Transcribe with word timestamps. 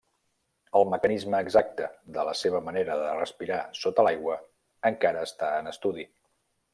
El 0.77 0.87
mecanisme 0.93 1.41
exacte 1.45 1.89
de 2.15 2.23
la 2.29 2.33
seva 2.39 2.61
manera 2.69 2.97
de 3.01 3.13
respirar 3.19 3.59
sota 3.81 4.07
l'aigua 4.07 4.39
encara 4.91 5.27
està 5.31 5.53
en 5.63 5.71
estudi. 5.73 6.07